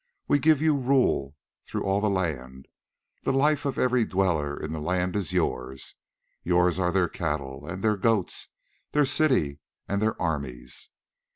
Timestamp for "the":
2.01-2.09, 3.21-3.31, 4.73-4.81